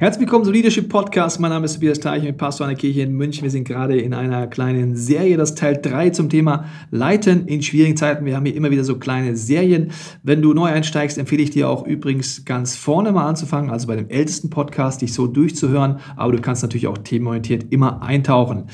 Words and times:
Herzlich 0.00 0.22
willkommen 0.22 0.46
zum 0.46 0.54
Leadership 0.54 0.88
Podcast. 0.88 1.40
Mein 1.40 1.50
Name 1.50 1.66
ist 1.66 1.74
Tobias 1.74 2.00
Teich, 2.00 2.20
ich 2.20 2.24
bin 2.24 2.38
Pastor 2.38 2.66
einer 2.66 2.74
Kirche 2.74 3.02
in 3.02 3.12
München. 3.12 3.42
Wir 3.42 3.50
sind 3.50 3.68
gerade 3.68 4.00
in 4.00 4.14
einer 4.14 4.46
kleinen 4.46 4.96
Serie, 4.96 5.36
das 5.36 5.54
Teil 5.54 5.78
3 5.78 6.08
zum 6.08 6.30
Thema 6.30 6.64
Leiten 6.90 7.46
in 7.46 7.60
schwierigen 7.60 7.98
Zeiten. 7.98 8.24
Wir 8.24 8.34
haben 8.34 8.46
hier 8.46 8.56
immer 8.56 8.70
wieder 8.70 8.82
so 8.82 8.96
kleine 8.96 9.36
Serien. 9.36 9.90
Wenn 10.22 10.40
du 10.40 10.54
neu 10.54 10.70
einsteigst, 10.70 11.18
empfehle 11.18 11.42
ich 11.42 11.50
dir 11.50 11.68
auch 11.68 11.86
übrigens 11.86 12.46
ganz 12.46 12.76
vorne 12.76 13.12
mal 13.12 13.26
anzufangen, 13.26 13.68
also 13.68 13.88
bei 13.88 13.96
dem 13.96 14.08
ältesten 14.08 14.48
Podcast, 14.48 15.02
dich 15.02 15.12
so 15.12 15.26
durchzuhören. 15.26 15.98
Aber 16.16 16.32
du 16.32 16.40
kannst 16.40 16.62
natürlich 16.62 16.86
auch 16.86 16.96
themenorientiert 16.96 17.66
immer 17.68 18.00
eintauchen. 18.00 18.68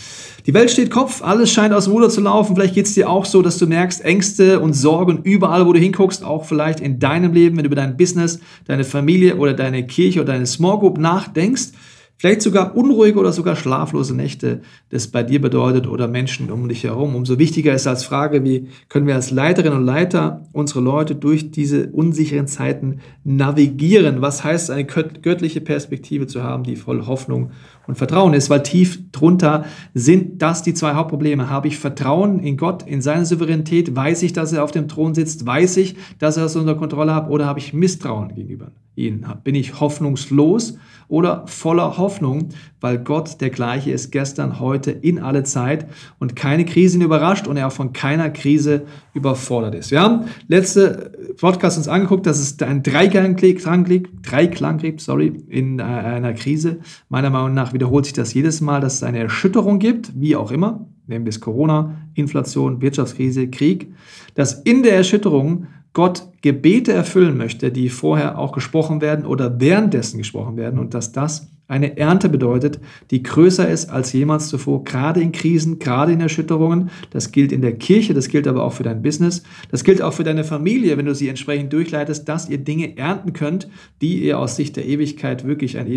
Die 0.46 0.54
Welt 0.54 0.70
steht 0.70 0.92
Kopf, 0.92 1.24
alles 1.24 1.50
scheint 1.50 1.74
aus 1.74 1.86
dem 1.86 1.94
Ruder 1.94 2.08
zu 2.08 2.20
laufen. 2.20 2.54
Vielleicht 2.54 2.76
geht 2.76 2.86
es 2.86 2.94
dir 2.94 3.10
auch 3.10 3.24
so, 3.24 3.42
dass 3.42 3.58
du 3.58 3.66
merkst, 3.66 4.04
Ängste 4.04 4.60
und 4.60 4.74
Sorgen 4.74 5.22
überall, 5.24 5.66
wo 5.66 5.72
du 5.72 5.80
hinguckst, 5.80 6.22
auch 6.22 6.44
vielleicht 6.44 6.78
in 6.78 7.00
deinem 7.00 7.32
Leben, 7.32 7.56
wenn 7.56 7.64
du 7.64 7.70
über 7.70 7.74
dein 7.74 7.96
Business, 7.96 8.38
deine 8.66 8.84
Familie 8.84 9.38
oder 9.38 9.54
deine 9.54 9.84
Kirche 9.88 10.20
oder 10.20 10.34
deine 10.34 10.46
Small 10.46 10.78
Group 10.78 10.98
nach 10.98 11.15
nachdenkst, 11.16 11.72
vielleicht 12.18 12.42
sogar 12.42 12.76
unruhige 12.76 13.18
oder 13.18 13.32
sogar 13.32 13.56
schlaflose 13.56 14.14
Nächte 14.14 14.60
das 14.90 15.08
bei 15.08 15.22
dir 15.22 15.40
bedeutet 15.40 15.86
oder 15.86 16.08
Menschen 16.08 16.50
um 16.50 16.68
dich 16.68 16.84
herum. 16.84 17.14
Umso 17.14 17.38
wichtiger 17.38 17.74
ist 17.74 17.86
als 17.86 18.04
Frage, 18.04 18.44
wie 18.44 18.68
können 18.88 19.06
wir 19.06 19.14
als 19.14 19.30
Leiterinnen 19.30 19.78
und 19.78 19.84
Leiter 19.84 20.42
unsere 20.52 20.80
Leute 20.80 21.14
durch 21.14 21.50
diese 21.50 21.88
unsicheren 21.88 22.46
Zeiten 22.46 23.00
navigieren? 23.24 24.22
Was 24.22 24.44
heißt 24.44 24.70
eine 24.70 24.84
göttliche 24.84 25.60
Perspektive 25.60 26.26
zu 26.26 26.42
haben, 26.42 26.64
die 26.64 26.76
voll 26.76 27.06
Hoffnung 27.06 27.50
und 27.86 27.96
Vertrauen 27.96 28.34
ist? 28.34 28.50
Weil 28.50 28.62
tief 28.62 29.10
drunter 29.12 29.64
sind 29.94 30.42
das 30.42 30.62
die 30.62 30.74
zwei 30.74 30.94
Hauptprobleme. 30.94 31.50
Habe 31.50 31.68
ich 31.68 31.78
Vertrauen 31.78 32.40
in 32.40 32.56
Gott, 32.56 32.84
in 32.86 33.02
seine 33.02 33.26
Souveränität? 33.26 33.94
Weiß 33.94 34.22
ich, 34.22 34.32
dass 34.32 34.52
er 34.52 34.64
auf 34.64 34.72
dem 34.72 34.88
Thron 34.88 35.14
sitzt? 35.14 35.46
Weiß 35.46 35.76
ich, 35.76 35.96
dass 36.18 36.36
er 36.36 36.44
das 36.44 36.56
unter 36.56 36.74
Kontrolle 36.74 37.14
hat? 37.14 37.30
Oder 37.30 37.46
habe 37.46 37.58
ich 37.58 37.72
Misstrauen 37.72 38.34
gegenüber 38.34 38.72
ihm? 38.94 39.24
Bin 39.44 39.54
ich 39.54 39.80
hoffnungslos? 39.80 40.76
oder 41.08 41.46
voller 41.46 41.98
Hoffnung, 41.98 42.48
weil 42.80 42.98
Gott 42.98 43.40
der 43.40 43.50
gleiche 43.50 43.92
ist 43.92 44.10
gestern, 44.10 44.58
heute, 44.60 44.90
in 44.90 45.18
alle 45.18 45.44
Zeit 45.44 45.86
und 46.18 46.34
keine 46.34 46.64
Krise 46.64 46.98
ihn 46.98 47.04
überrascht 47.04 47.46
und 47.46 47.56
er 47.56 47.68
auch 47.68 47.72
von 47.72 47.92
keiner 47.92 48.30
Krise 48.30 48.82
überfordert 49.14 49.74
ist. 49.74 49.90
Wir 49.90 50.00
haben 50.00 50.24
letzte 50.48 51.12
Podcast 51.38 51.78
uns 51.78 51.88
angeguckt, 51.88 52.26
dass 52.26 52.38
es 52.38 52.60
ein 52.60 52.82
Dreiklang 52.82 53.36
Dreiklang 53.36 54.98
sorry, 54.98 55.32
in 55.48 55.80
einer 55.80 56.32
Krise. 56.34 56.78
Meiner 57.08 57.30
Meinung 57.30 57.54
nach 57.54 57.72
wiederholt 57.76 58.06
sich 58.06 58.14
das 58.14 58.32
jedes 58.32 58.62
Mal, 58.62 58.80
dass 58.80 58.94
es 58.94 59.02
eine 59.02 59.18
Erschütterung 59.18 59.78
gibt, 59.78 60.18
wie 60.18 60.34
auch 60.34 60.50
immer. 60.50 60.88
Nehmen 61.06 61.26
wir 61.26 61.30
es 61.30 61.42
Corona, 61.42 62.08
Inflation, 62.14 62.80
Wirtschaftskrise, 62.80 63.48
Krieg, 63.48 63.92
dass 64.34 64.54
in 64.62 64.82
der 64.82 64.96
Erschütterung 64.96 65.66
Gott 65.92 66.28
Gebete 66.40 66.92
erfüllen 66.92 67.36
möchte, 67.36 67.70
die 67.70 67.90
vorher 67.90 68.38
auch 68.38 68.52
gesprochen 68.52 69.02
werden 69.02 69.26
oder 69.26 69.60
währenddessen 69.60 70.16
gesprochen 70.16 70.56
werden 70.56 70.78
und 70.78 70.94
dass 70.94 71.12
das 71.12 71.48
eine 71.68 71.96
Ernte 71.96 72.28
bedeutet, 72.28 72.78
die 73.10 73.22
größer 73.22 73.68
ist 73.68 73.90
als 73.90 74.12
jemals 74.12 74.48
zuvor, 74.48 74.84
gerade 74.84 75.20
in 75.20 75.32
Krisen, 75.32 75.78
gerade 75.78 76.12
in 76.12 76.20
Erschütterungen. 76.20 76.90
Das 77.10 77.32
gilt 77.32 77.50
in 77.50 77.60
der 77.60 77.76
Kirche, 77.76 78.14
das 78.14 78.28
gilt 78.28 78.46
aber 78.46 78.62
auch 78.62 78.72
für 78.72 78.84
dein 78.84 79.02
Business, 79.02 79.42
das 79.70 79.84
gilt 79.84 80.00
auch 80.00 80.12
für 80.12 80.24
deine 80.24 80.44
Familie, 80.44 80.96
wenn 80.96 81.06
du 81.06 81.14
sie 81.14 81.28
entsprechend 81.28 81.72
durchleitest, 81.72 82.28
dass 82.28 82.48
ihr 82.48 82.58
Dinge 82.58 82.96
ernten 82.96 83.32
könnt, 83.32 83.68
die 84.00 84.22
ihr 84.22 84.38
aus 84.38 84.56
Sicht 84.56 84.76
der 84.76 84.86
Ewigkeit 84.86 85.46
wirklich 85.46 85.78
ein 85.78 85.88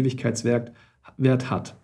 Ewigkeitswert 1.17 1.49
hat. 1.49 1.75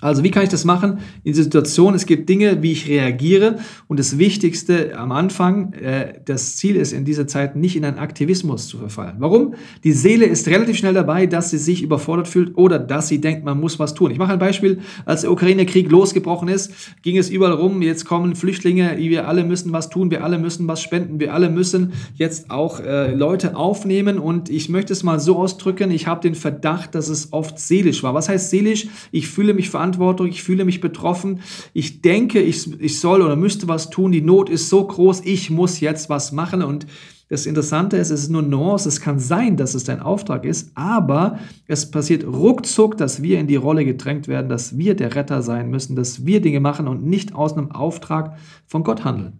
Also 0.00 0.22
wie 0.22 0.30
kann 0.30 0.44
ich 0.44 0.48
das 0.48 0.64
machen 0.64 0.98
in 1.24 1.32
dieser 1.32 1.42
Situation? 1.42 1.94
Es 1.94 2.06
gibt 2.06 2.28
Dinge, 2.28 2.62
wie 2.62 2.70
ich 2.70 2.88
reagiere 2.88 3.58
und 3.88 3.98
das 3.98 4.16
Wichtigste 4.16 4.96
am 4.96 5.10
Anfang, 5.10 5.72
äh, 5.72 6.20
das 6.24 6.56
Ziel 6.56 6.76
ist 6.76 6.92
in 6.92 7.04
dieser 7.04 7.26
Zeit 7.26 7.56
nicht 7.56 7.74
in 7.74 7.84
einen 7.84 7.98
Aktivismus 7.98 8.68
zu 8.68 8.78
verfallen. 8.78 9.16
Warum? 9.18 9.54
Die 9.82 9.90
Seele 9.90 10.26
ist 10.26 10.46
relativ 10.46 10.76
schnell 10.76 10.94
dabei, 10.94 11.26
dass 11.26 11.50
sie 11.50 11.58
sich 11.58 11.82
überfordert 11.82 12.28
fühlt 12.28 12.56
oder 12.56 12.78
dass 12.78 13.08
sie 13.08 13.20
denkt, 13.20 13.44
man 13.44 13.58
muss 13.58 13.80
was 13.80 13.94
tun. 13.94 14.12
Ich 14.12 14.18
mache 14.18 14.32
ein 14.32 14.38
Beispiel, 14.38 14.78
als 15.04 15.22
der 15.22 15.32
Ukraine-Krieg 15.32 15.90
losgebrochen 15.90 16.46
ist, 16.48 16.72
ging 17.02 17.18
es 17.18 17.28
überall 17.28 17.54
rum, 17.54 17.82
jetzt 17.82 18.04
kommen 18.04 18.36
Flüchtlinge, 18.36 18.98
wir 18.98 19.26
alle 19.26 19.42
müssen 19.42 19.72
was 19.72 19.88
tun, 19.88 20.12
wir 20.12 20.22
alle 20.22 20.38
müssen 20.38 20.68
was 20.68 20.80
spenden, 20.80 21.18
wir 21.18 21.34
alle 21.34 21.50
müssen 21.50 21.92
jetzt 22.14 22.50
auch 22.50 22.78
äh, 22.78 23.12
Leute 23.14 23.56
aufnehmen 23.56 24.18
und 24.18 24.48
ich 24.48 24.68
möchte 24.68 24.92
es 24.92 25.02
mal 25.02 25.18
so 25.18 25.36
ausdrücken, 25.36 25.90
ich 25.90 26.06
habe 26.06 26.20
den 26.20 26.36
Verdacht, 26.36 26.94
dass 26.94 27.08
es 27.08 27.32
oft 27.32 27.58
seelisch 27.58 28.04
war. 28.04 28.14
Was 28.14 28.28
heißt 28.28 28.50
seelisch? 28.50 28.86
Ich 29.10 29.26
fühle 29.26 29.54
mich 29.54 29.70
verantwortlich 29.70 29.87
Verantwortung, 29.88 30.26
ich 30.26 30.42
fühle 30.42 30.64
mich 30.64 30.80
betroffen, 30.80 31.40
ich 31.72 32.02
denke, 32.02 32.40
ich, 32.40 32.80
ich 32.80 33.00
soll 33.00 33.22
oder 33.22 33.36
müsste 33.36 33.68
was 33.68 33.90
tun, 33.90 34.12
die 34.12 34.20
Not 34.20 34.50
ist 34.50 34.68
so 34.68 34.86
groß, 34.86 35.22
ich 35.24 35.50
muss 35.50 35.80
jetzt 35.80 36.10
was 36.10 36.32
machen. 36.32 36.62
Und 36.62 36.86
das 37.28 37.46
Interessante 37.46 37.96
ist, 37.96 38.10
es 38.10 38.22
ist 38.22 38.30
nur 38.30 38.42
Nuance. 38.42 38.88
Es 38.88 39.00
kann 39.00 39.18
sein, 39.18 39.56
dass 39.56 39.74
es 39.74 39.84
dein 39.84 40.00
Auftrag 40.00 40.44
ist, 40.44 40.72
aber 40.74 41.38
es 41.66 41.90
passiert 41.90 42.24
ruckzuck, 42.24 42.96
dass 42.96 43.22
wir 43.22 43.38
in 43.38 43.46
die 43.46 43.56
Rolle 43.56 43.84
gedrängt 43.84 44.28
werden, 44.28 44.48
dass 44.48 44.78
wir 44.78 44.94
der 44.94 45.14
Retter 45.14 45.42
sein 45.42 45.70
müssen, 45.70 45.96
dass 45.96 46.24
wir 46.24 46.40
Dinge 46.40 46.60
machen 46.60 46.88
und 46.88 47.04
nicht 47.04 47.34
aus 47.34 47.52
einem 47.52 47.70
Auftrag 47.70 48.36
von 48.66 48.82
Gott 48.82 49.04
handeln. 49.04 49.38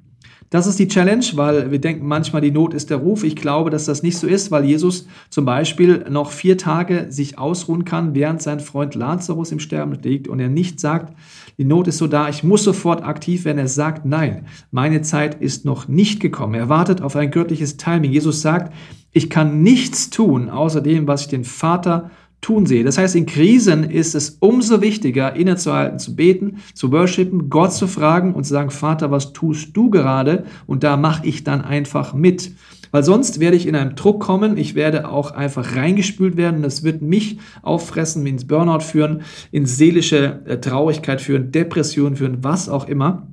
Das 0.50 0.66
ist 0.66 0.78
die 0.78 0.88
Challenge, 0.88 1.24
weil 1.34 1.70
wir 1.70 1.78
denken 1.78 2.06
manchmal, 2.06 2.40
die 2.40 2.50
Not 2.50 2.72
ist 2.72 2.88
der 2.88 2.96
Ruf. 2.96 3.22
Ich 3.22 3.36
glaube, 3.36 3.68
dass 3.68 3.84
das 3.84 4.02
nicht 4.02 4.16
so 4.16 4.26
ist, 4.26 4.50
weil 4.50 4.64
Jesus 4.64 5.06
zum 5.28 5.44
Beispiel 5.44 6.06
noch 6.08 6.30
vier 6.30 6.56
Tage 6.56 7.06
sich 7.10 7.38
ausruhen 7.38 7.84
kann, 7.84 8.14
während 8.14 8.40
sein 8.40 8.60
Freund 8.60 8.94
Lazarus 8.94 9.52
im 9.52 9.60
Sterben 9.60 9.92
liegt 10.02 10.26
und 10.26 10.40
er 10.40 10.48
nicht 10.48 10.80
sagt, 10.80 11.14
die 11.58 11.64
Not 11.64 11.88
ist 11.88 11.98
so 11.98 12.06
da, 12.06 12.28
ich 12.30 12.44
muss 12.44 12.64
sofort 12.64 13.04
aktiv 13.04 13.44
werden. 13.44 13.58
Er 13.58 13.68
sagt, 13.68 14.06
nein, 14.06 14.46
meine 14.70 15.02
Zeit 15.02 15.34
ist 15.34 15.66
noch 15.66 15.86
nicht 15.86 16.20
gekommen. 16.20 16.54
Er 16.54 16.68
wartet 16.68 17.02
auf 17.02 17.16
ein 17.16 17.30
göttliches 17.30 17.76
Timing. 17.76 18.12
Jesus 18.12 18.40
sagt, 18.40 18.72
ich 19.12 19.28
kann 19.28 19.62
nichts 19.62 20.08
tun, 20.08 20.48
außer 20.48 20.80
dem, 20.80 21.06
was 21.06 21.22
ich 21.22 21.28
den 21.28 21.44
Vater 21.44 22.10
tun 22.40 22.66
sehe. 22.66 22.84
Das 22.84 22.98
heißt, 22.98 23.16
in 23.16 23.26
Krisen 23.26 23.84
ist 23.84 24.14
es 24.14 24.38
umso 24.40 24.80
wichtiger, 24.80 25.34
innezuhalten, 25.34 25.98
zu 25.98 26.14
beten, 26.14 26.58
zu 26.74 26.92
worshipen, 26.92 27.50
Gott 27.50 27.72
zu 27.72 27.86
fragen 27.86 28.34
und 28.34 28.44
zu 28.44 28.50
sagen, 28.50 28.70
Vater, 28.70 29.10
was 29.10 29.32
tust 29.32 29.76
du 29.76 29.90
gerade? 29.90 30.44
Und 30.66 30.84
da 30.84 30.96
mache 30.96 31.26
ich 31.26 31.44
dann 31.44 31.62
einfach 31.62 32.14
mit. 32.14 32.52
Weil 32.90 33.02
sonst 33.02 33.38
werde 33.38 33.56
ich 33.56 33.66
in 33.66 33.76
einen 33.76 33.96
Druck 33.96 34.20
kommen, 34.20 34.56
ich 34.56 34.74
werde 34.74 35.10
auch 35.10 35.32
einfach 35.32 35.76
reingespült 35.76 36.36
werden, 36.36 36.62
das 36.62 36.84
wird 36.84 37.02
mich 37.02 37.38
auffressen, 37.60 38.26
ins 38.26 38.46
Burnout 38.46 38.80
führen, 38.80 39.22
in 39.50 39.66
seelische 39.66 40.40
äh, 40.46 40.58
Traurigkeit 40.58 41.20
führen, 41.20 41.52
Depression 41.52 42.16
führen, 42.16 42.38
was 42.42 42.68
auch 42.68 42.88
immer. 42.88 43.26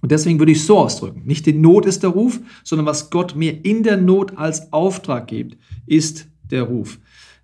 Und 0.00 0.12
deswegen 0.12 0.38
würde 0.38 0.52
ich 0.52 0.64
so 0.64 0.78
ausdrücken, 0.78 1.22
nicht 1.26 1.46
die 1.46 1.52
Not 1.52 1.84
ist 1.84 2.02
der 2.02 2.10
Ruf, 2.10 2.40
sondern 2.64 2.86
was 2.86 3.10
Gott 3.10 3.36
mir 3.36 3.64
in 3.64 3.82
der 3.82 3.98
Not 3.98 4.38
als 4.38 4.72
Auftrag 4.72 5.26
gibt, 5.26 5.58
ist 5.86 6.26
der 6.50 6.62
Ruf 6.62 6.98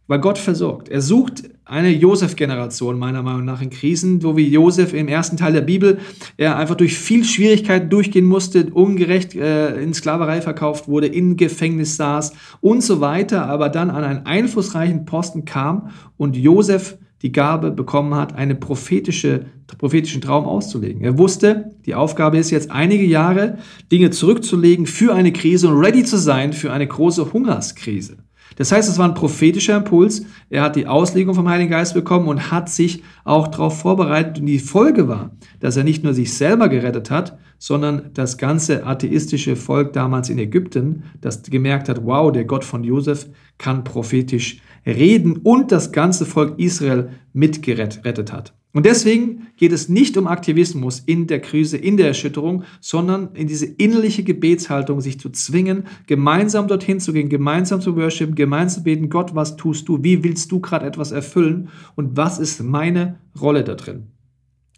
weil 0.08 0.18
Gott 0.18 0.38
versorgt. 0.38 0.88
Er 0.88 1.02
sucht 1.02 1.44
eine 1.64 1.90
Josef-Generation 1.90 2.98
meiner 2.98 3.22
Meinung 3.22 3.44
nach 3.44 3.60
in 3.60 3.70
Krisen, 3.70 4.20
so 4.20 4.36
wie 4.36 4.48
Josef 4.48 4.94
im 4.94 5.06
ersten 5.06 5.36
Teil 5.36 5.52
der 5.52 5.60
Bibel, 5.60 5.98
er 6.38 6.56
einfach 6.56 6.74
durch 6.74 6.98
viel 6.98 7.24
Schwierigkeiten 7.24 7.90
durchgehen 7.90 8.24
musste, 8.24 8.70
ungerecht 8.72 9.34
äh, 9.34 9.80
in 9.80 9.92
Sklaverei 9.92 10.40
verkauft 10.40 10.88
wurde, 10.88 11.06
in 11.06 11.36
Gefängnis 11.36 11.96
saß 11.96 12.32
und 12.60 12.82
so 12.82 13.00
weiter, 13.00 13.46
aber 13.46 13.68
dann 13.68 13.90
an 13.90 14.02
einen 14.02 14.26
einflussreichen 14.26 15.04
Posten 15.04 15.44
kam 15.44 15.90
und 16.16 16.36
Josef 16.36 16.96
die 17.20 17.32
Gabe 17.32 17.70
bekommen 17.70 18.14
hat, 18.14 18.34
einen 18.34 18.60
prophetische, 18.60 19.46
prophetischen 19.76 20.22
Traum 20.22 20.46
auszulegen. 20.46 21.02
Er 21.02 21.18
wusste, 21.18 21.72
die 21.84 21.94
Aufgabe 21.94 22.38
ist 22.38 22.50
jetzt 22.50 22.70
einige 22.70 23.04
Jahre 23.04 23.58
Dinge 23.90 24.10
zurückzulegen 24.10 24.86
für 24.86 25.14
eine 25.14 25.32
Krise 25.32 25.68
und 25.68 25.84
ready 25.84 26.04
zu 26.04 26.16
sein 26.16 26.52
für 26.52 26.72
eine 26.72 26.86
große 26.86 27.32
Hungerskrise. 27.32 28.18
Das 28.56 28.72
heißt, 28.72 28.88
es 28.88 28.98
war 28.98 29.08
ein 29.08 29.14
prophetischer 29.14 29.76
Impuls. 29.76 30.24
Er 30.50 30.62
hat 30.62 30.76
die 30.76 30.86
Auslegung 30.86 31.34
vom 31.34 31.48
Heiligen 31.48 31.70
Geist 31.70 31.94
bekommen 31.94 32.28
und 32.28 32.50
hat 32.50 32.68
sich 32.68 33.02
auch 33.24 33.48
darauf 33.48 33.78
vorbereitet. 33.80 34.40
Und 34.40 34.46
die 34.46 34.58
Folge 34.58 35.08
war, 35.08 35.30
dass 35.60 35.76
er 35.76 35.84
nicht 35.84 36.04
nur 36.04 36.14
sich 36.14 36.34
selber 36.34 36.68
gerettet 36.68 37.10
hat, 37.10 37.38
sondern 37.58 38.10
das 38.14 38.38
ganze 38.38 38.86
atheistische 38.86 39.56
Volk 39.56 39.92
damals 39.92 40.30
in 40.30 40.38
Ägypten, 40.38 41.04
das 41.20 41.42
gemerkt 41.42 41.88
hat, 41.88 42.04
wow, 42.04 42.30
der 42.30 42.44
Gott 42.44 42.64
von 42.64 42.84
Josef 42.84 43.26
kann 43.58 43.84
prophetisch 43.84 44.60
reden 44.86 45.38
und 45.38 45.72
das 45.72 45.92
ganze 45.92 46.26
Volk 46.26 46.58
Israel 46.58 47.10
mitgerettet 47.32 48.32
hat. 48.32 48.54
Und 48.74 48.84
deswegen 48.84 49.48
geht 49.56 49.72
es 49.72 49.88
nicht 49.88 50.16
um 50.18 50.26
Aktivismus 50.26 51.00
in 51.00 51.26
der 51.26 51.40
Krise, 51.40 51.78
in 51.78 51.96
der 51.96 52.08
Erschütterung, 52.08 52.64
sondern 52.80 53.30
in 53.34 53.48
diese 53.48 53.64
innerliche 53.66 54.22
Gebetshaltung, 54.24 55.00
sich 55.00 55.18
zu 55.18 55.30
zwingen, 55.30 55.84
gemeinsam 56.06 56.68
dorthin 56.68 57.00
zu 57.00 57.12
gehen, 57.14 57.30
gemeinsam 57.30 57.80
zu 57.80 57.96
worshipen, 57.96 58.34
gemeinsam 58.34 58.82
zu 58.82 58.84
beten, 58.84 59.08
Gott, 59.08 59.34
was 59.34 59.56
tust 59.56 59.88
du? 59.88 60.02
Wie 60.04 60.22
willst 60.22 60.52
du 60.52 60.60
gerade 60.60 60.86
etwas 60.86 61.12
erfüllen? 61.12 61.70
Und 61.96 62.16
was 62.16 62.38
ist 62.38 62.62
meine 62.62 63.18
Rolle 63.40 63.64
da 63.64 63.74
drin? 63.74 64.08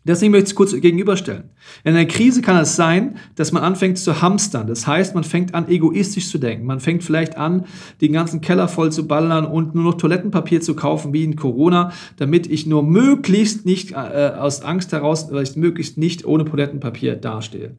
Deswegen 0.04 0.32
möchte 0.32 0.44
ich 0.44 0.50
es 0.50 0.54
kurz 0.54 0.72
gegenüberstellen. 0.72 1.50
In 1.84 1.94
einer 1.94 2.06
Krise 2.06 2.40
kann 2.40 2.56
es 2.56 2.74
sein, 2.74 3.16
dass 3.34 3.52
man 3.52 3.62
anfängt 3.62 3.98
zu 3.98 4.22
hamstern. 4.22 4.66
Das 4.66 4.86
heißt, 4.86 5.14
man 5.14 5.24
fängt 5.24 5.54
an, 5.54 5.68
egoistisch 5.68 6.30
zu 6.30 6.38
denken. 6.38 6.64
Man 6.64 6.80
fängt 6.80 7.04
vielleicht 7.04 7.36
an, 7.36 7.66
den 8.00 8.14
ganzen 8.14 8.40
Keller 8.40 8.66
voll 8.68 8.90
zu 8.90 9.06
ballern 9.06 9.44
und 9.44 9.74
nur 9.74 9.84
noch 9.84 9.94
Toilettenpapier 9.94 10.62
zu 10.62 10.74
kaufen, 10.74 11.12
wie 11.12 11.22
in 11.22 11.36
Corona, 11.36 11.92
damit 12.16 12.46
ich 12.46 12.66
nur 12.66 12.82
möglichst 12.82 13.66
nicht 13.66 13.92
äh, 13.92 13.94
aus 13.94 14.62
Angst 14.62 14.92
heraus, 14.92 15.30
weil 15.30 15.42
ich 15.42 15.56
möglichst 15.56 15.98
nicht 15.98 16.24
ohne 16.24 16.46
Toilettenpapier 16.46 17.16
dastehe. 17.16 17.76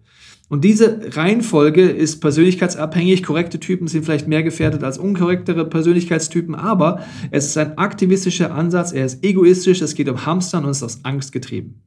Und 0.48 0.64
diese 0.64 1.16
Reihenfolge 1.16 1.90
ist 1.90 2.20
persönlichkeitsabhängig. 2.20 3.24
Korrekte 3.24 3.60
Typen 3.60 3.88
sind 3.88 4.04
vielleicht 4.04 4.28
mehr 4.28 4.44
gefährdet 4.44 4.84
als 4.84 5.00
unkorrektere 5.00 5.66
Persönlichkeitstypen, 5.66 6.54
aber 6.54 7.00
es 7.32 7.48
ist 7.48 7.58
ein 7.58 7.78
aktivistischer 7.78 8.54
Ansatz, 8.54 8.92
er 8.92 9.06
ist 9.06 9.24
egoistisch, 9.24 9.82
es 9.82 9.96
geht 9.96 10.10
um 10.10 10.26
Hamstern 10.26 10.66
und 10.66 10.72
ist 10.72 10.84
aus 10.84 11.00
Angst 11.04 11.32
getrieben. 11.32 11.82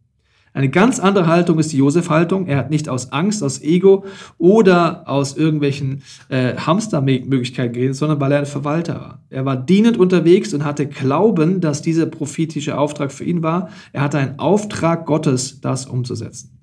Eine 0.54 0.70
ganz 0.70 1.00
andere 1.00 1.26
Haltung 1.26 1.58
ist 1.58 1.72
die 1.72 1.78
Josef-Haltung. 1.78 2.46
Er 2.46 2.58
hat 2.58 2.70
nicht 2.70 2.88
aus 2.88 3.10
Angst, 3.10 3.42
aus 3.42 3.60
Ego 3.60 4.04
oder 4.38 5.08
aus 5.08 5.36
irgendwelchen 5.36 6.04
äh, 6.28 6.54
Hamstermöglichkeiten 6.56 7.72
geredet, 7.72 7.96
sondern 7.96 8.20
weil 8.20 8.30
er 8.30 8.38
ein 8.38 8.46
Verwalter 8.46 8.94
war. 8.94 9.24
Er 9.30 9.44
war 9.44 9.56
dienend 9.56 9.96
unterwegs 9.96 10.54
und 10.54 10.64
hatte 10.64 10.86
Glauben, 10.86 11.60
dass 11.60 11.82
dieser 11.82 12.06
prophetische 12.06 12.78
Auftrag 12.78 13.10
für 13.10 13.24
ihn 13.24 13.42
war. 13.42 13.68
Er 13.92 14.02
hatte 14.02 14.18
einen 14.18 14.38
Auftrag 14.38 15.06
Gottes, 15.06 15.60
das 15.60 15.86
umzusetzen. 15.86 16.56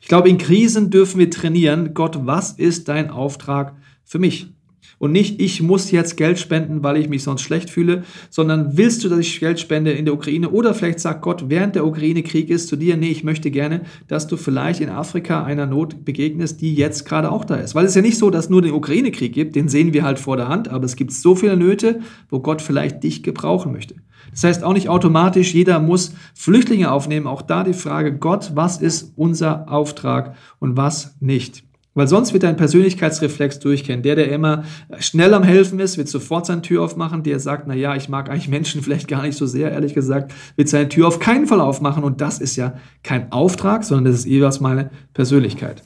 Ich 0.00 0.08
glaube, 0.08 0.28
in 0.28 0.38
Krisen 0.38 0.90
dürfen 0.90 1.20
wir 1.20 1.30
trainieren. 1.30 1.94
Gott, 1.94 2.18
was 2.26 2.50
ist 2.50 2.88
dein 2.88 3.10
Auftrag 3.10 3.76
für 4.04 4.18
mich? 4.18 4.55
Und 4.98 5.12
nicht, 5.12 5.42
ich 5.42 5.60
muss 5.60 5.90
jetzt 5.90 6.16
Geld 6.16 6.38
spenden, 6.38 6.82
weil 6.82 6.96
ich 6.96 7.08
mich 7.08 7.22
sonst 7.22 7.42
schlecht 7.42 7.68
fühle, 7.68 8.04
sondern 8.30 8.78
willst 8.78 9.04
du, 9.04 9.08
dass 9.10 9.18
ich 9.18 9.40
Geld 9.40 9.60
spende 9.60 9.92
in 9.92 10.06
der 10.06 10.14
Ukraine? 10.14 10.50
Oder 10.50 10.72
vielleicht 10.74 11.00
sagt 11.00 11.20
Gott, 11.20 11.44
während 11.48 11.74
der 11.74 11.86
Ukraine-Krieg 11.86 12.48
ist 12.48 12.68
zu 12.68 12.76
dir, 12.76 12.96
nee, 12.96 13.10
ich 13.10 13.22
möchte 13.22 13.50
gerne, 13.50 13.82
dass 14.08 14.26
du 14.26 14.38
vielleicht 14.38 14.80
in 14.80 14.88
Afrika 14.88 15.44
einer 15.44 15.66
Not 15.66 16.04
begegnest, 16.04 16.62
die 16.62 16.74
jetzt 16.74 17.04
gerade 17.04 17.30
auch 17.30 17.44
da 17.44 17.56
ist. 17.56 17.74
Weil 17.74 17.84
es 17.84 17.90
ist 17.90 17.96
ja 17.96 18.02
nicht 18.02 18.18
so, 18.18 18.30
dass 18.30 18.48
nur 18.48 18.62
den 18.62 18.72
Ukraine-Krieg 18.72 19.34
gibt, 19.34 19.54
den 19.54 19.68
sehen 19.68 19.92
wir 19.92 20.02
halt 20.02 20.18
vor 20.18 20.38
der 20.38 20.48
Hand, 20.48 20.68
aber 20.68 20.86
es 20.86 20.96
gibt 20.96 21.12
so 21.12 21.34
viele 21.34 21.58
Nöte, 21.58 22.00
wo 22.30 22.40
Gott 22.40 22.62
vielleicht 22.62 23.02
dich 23.02 23.22
gebrauchen 23.22 23.72
möchte. 23.72 23.96
Das 24.30 24.44
heißt 24.44 24.64
auch 24.64 24.72
nicht 24.72 24.88
automatisch, 24.88 25.54
jeder 25.54 25.78
muss 25.78 26.14
Flüchtlinge 26.34 26.90
aufnehmen. 26.90 27.26
Auch 27.26 27.42
da 27.42 27.64
die 27.64 27.72
Frage, 27.72 28.16
Gott, 28.18 28.52
was 28.54 28.78
ist 28.78 29.12
unser 29.16 29.70
Auftrag 29.70 30.36
und 30.58 30.76
was 30.76 31.16
nicht? 31.20 31.65
Weil 31.96 32.08
sonst 32.08 32.34
wird 32.34 32.42
dein 32.42 32.58
Persönlichkeitsreflex 32.58 33.58
durchkennen. 33.58 34.02
Der, 34.02 34.16
der 34.16 34.30
immer 34.30 34.64
schnell 34.98 35.32
am 35.32 35.42
Helfen 35.42 35.80
ist, 35.80 35.96
wird 35.96 36.08
sofort 36.08 36.44
seine 36.44 36.60
Tür 36.60 36.84
aufmachen. 36.84 37.22
Der 37.22 37.40
sagt, 37.40 37.66
na 37.66 37.74
ja, 37.74 37.96
ich 37.96 38.10
mag 38.10 38.28
eigentlich 38.28 38.48
Menschen 38.48 38.82
vielleicht 38.82 39.08
gar 39.08 39.22
nicht 39.22 39.36
so 39.36 39.46
sehr, 39.46 39.72
ehrlich 39.72 39.94
gesagt, 39.94 40.32
wird 40.56 40.68
seine 40.68 40.90
Tür 40.90 41.08
auf 41.08 41.20
keinen 41.20 41.46
Fall 41.46 41.60
aufmachen. 41.60 42.04
Und 42.04 42.20
das 42.20 42.38
ist 42.38 42.54
ja 42.56 42.74
kein 43.02 43.32
Auftrag, 43.32 43.82
sondern 43.82 44.12
das 44.12 44.20
ist 44.20 44.26
jeweils 44.26 44.60
meine 44.60 44.90
Persönlichkeit. 45.14 45.84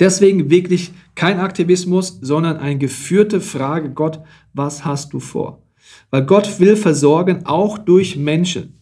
Deswegen 0.00 0.50
wirklich 0.50 0.92
kein 1.14 1.38
Aktivismus, 1.38 2.18
sondern 2.20 2.56
eine 2.56 2.78
geführte 2.78 3.40
Frage, 3.40 3.90
Gott, 3.90 4.20
was 4.54 4.84
hast 4.84 5.12
du 5.12 5.20
vor? 5.20 5.62
Weil 6.10 6.26
Gott 6.26 6.58
will 6.58 6.74
versorgen, 6.74 7.46
auch 7.46 7.78
durch 7.78 8.16
Menschen. 8.16 8.77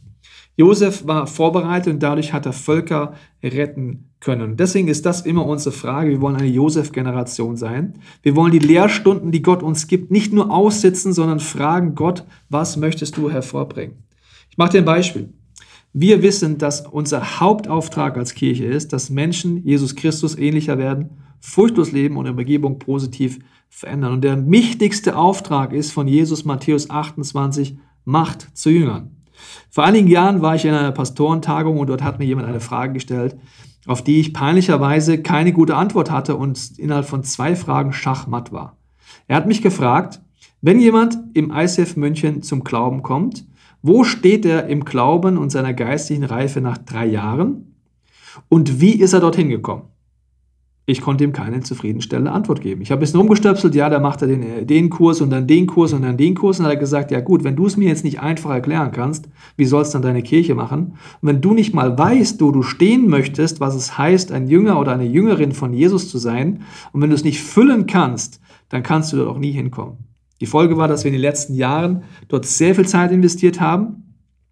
Josef 0.57 1.07
war 1.07 1.27
vorbereitet 1.27 1.93
und 1.95 2.03
dadurch 2.03 2.33
hat 2.33 2.47
er 2.47 2.55
Völker 2.55 3.13
retten 3.43 4.11
können. 4.21 4.57
Deswegen 4.57 4.89
ist 4.89 5.05
das 5.05 5.21
immer 5.21 5.47
unsere 5.47 5.75
Frage. 5.75 6.11
Wir 6.11 6.21
wollen 6.23 6.37
eine 6.37 6.49
Josef-Generation 6.49 7.57
sein. 7.57 7.95
Wir 8.23 8.35
wollen 8.35 8.53
die 8.53 8.59
Lehrstunden, 8.59 9.31
die 9.31 9.43
Gott 9.43 9.63
uns 9.63 9.87
gibt, 9.87 10.11
nicht 10.11 10.33
nur 10.33 10.51
aussitzen, 10.51 11.13
sondern 11.13 11.41
fragen 11.41 11.95
Gott, 11.95 12.25
was 12.49 12.79
möchtest 12.79 13.19
du 13.19 13.31
hervorbringen? 13.31 14.05
Ich 14.51 14.57
mache 14.57 14.71
dir 14.71 14.79
ein 14.79 14.87
Beispiel. 14.87 15.29
Wir 15.93 16.23
wissen, 16.23 16.59
dass 16.59 16.87
unser 16.87 17.41
Hauptauftrag 17.41 18.17
als 18.17 18.35
Kirche 18.35 18.65
ist, 18.65 18.93
dass 18.93 19.11
Menschen 19.11 19.63
Jesus 19.65 19.95
Christus 19.95 20.37
ähnlicher 20.37 20.79
werden, 20.79 21.11
furchtlos 21.41 21.93
leben 21.93 22.17
und 22.17 22.27
in 22.27 22.33
Umgebung 22.33 22.79
positiv 22.79 23.39
verändern. 23.69 24.15
Und 24.15 24.23
der 24.23 24.51
wichtigste 24.51 25.17
Auftrag 25.17 25.73
ist 25.73 25.93
von 25.93 26.09
Jesus 26.09 26.45
Matthäus 26.45 26.91
28, 26.91 27.79
Macht 28.05 28.57
zu 28.57 28.71
Jüngern. 28.71 29.16
Vor 29.71 29.85
einigen 29.85 30.09
Jahren 30.09 30.43
war 30.43 30.55
ich 30.55 30.65
in 30.65 30.75
einer 30.75 30.93
Pastorentagung 30.93 31.79
und 31.79 31.89
dort 31.89 32.03
hat 32.03 32.19
mir 32.19 32.25
jemand 32.25 32.49
eine 32.49 32.61
Frage 32.61 32.95
gestellt, 32.95 33.37
auf 33.87 34.03
die 34.03 34.21
ich 34.21 34.33
peinlicherweise 34.33 35.23
keine 35.23 35.53
gute 35.53 35.77
Antwort 35.77 36.11
hatte 36.11 36.37
und 36.37 36.79
innerhalb 36.79 37.07
von 37.07 37.23
zwei 37.23 37.55
Fragen 37.57 37.93
schachmatt 37.93 38.53
war. 38.53 38.77
Er 39.29 39.37
hat 39.37 39.47
mich 39.47 39.63
gefragt, 39.63 40.21
wenn 40.61 40.81
jemand 40.81 41.19
im 41.35 41.53
ICF 41.55 41.97
München 41.97 42.43
zum 42.43 42.65
Glauben 42.65 43.03
kommt, 43.03 43.47
wo 43.83 44.03
steht 44.03 44.45
er 44.45 44.67
im 44.67 44.85
Glauben 44.85 45.39
und 45.39 45.51
seiner 45.51 45.75
geistlichen 45.75 46.25
Reife 46.25 46.61
nach 46.61 46.79
drei 46.79 47.07
Jahren? 47.07 47.77
Und 48.49 48.81
wie 48.81 48.95
ist 48.95 49.13
er 49.13 49.21
dorthin 49.21 49.49
gekommen? 49.49 49.85
Ich 50.89 51.01
konnte 51.01 51.25
ihm 51.25 51.33
keine 51.33 51.61
zufriedenstellende 51.61 52.31
Antwort 52.31 52.61
geben. 52.61 52.81
Ich 52.81 52.93
habe 52.93 53.01
ein 53.01 53.01
bisschen 53.01 53.19
rumgestöpselt, 53.19 53.75
ja, 53.75 53.91
da 53.91 53.99
macht 53.99 54.23
er 54.23 54.29
den, 54.29 54.43
äh, 54.43 54.65
den 54.65 54.89
Kurs 54.89 55.21
und 55.21 55.31
dann 55.31 55.49
den 55.49 55.67
Kurs 55.67 55.93
und 55.93 56.03
dann 56.03 56.17
den 56.17 56.37
Kurs. 56.37 56.59
Und 56.59 56.65
dann 56.65 56.71
hat 56.71 56.79
er 56.79 56.81
gesagt, 56.81 57.11
ja 57.11 57.21
gut, 57.21 57.43
wenn 57.43 57.57
du 57.57 57.67
es 57.67 57.77
mir 57.77 57.89
jetzt 57.89 58.05
nicht 58.05 58.21
einfach 58.21 58.51
erklären 58.51 58.93
kannst, 58.93 59.29
wie 59.57 59.65
soll 59.65 59.83
es 59.83 59.91
dann 59.91 60.03
deine 60.03 60.23
Kirche 60.23 60.55
machen? 60.55 60.95
Und 61.21 61.29
wenn 61.29 61.41
du 61.41 61.55
nicht 61.55 61.75
mal 61.75 61.99
weißt, 61.99 62.41
wo 62.41 62.53
du 62.53 62.63
stehen 62.63 63.09
möchtest, 63.09 63.59
was 63.59 63.75
es 63.75 63.99
heißt, 63.99 64.31
ein 64.31 64.47
Jünger 64.47 64.79
oder 64.79 64.93
eine 64.93 65.07
Jüngerin 65.07 65.53
von 65.53 65.73
Jesus 65.73 66.09
zu 66.09 66.19
sein, 66.19 66.63
und 66.93 67.03
wenn 67.03 67.11
du 67.11 67.17
es 67.17 67.25
nicht 67.25 67.43
füllen 67.43 67.87
kannst, 67.87 68.41
dann 68.69 68.85
kannst 68.85 69.13
du 69.13 69.17
dort 69.17 69.29
auch 69.29 69.39
nie 69.39 69.53
hinkommen. 69.53 69.99
Die 70.41 70.47
Folge 70.47 70.77
war, 70.77 70.87
dass 70.87 71.03
wir 71.03 71.09
in 71.09 71.15
den 71.15 71.23
letzten 71.23 71.55
Jahren 71.55 72.05
dort 72.29 72.47
sehr 72.47 72.75
viel 72.75 72.87
Zeit 72.87 73.11
investiert 73.11 73.61
haben, 73.61 74.06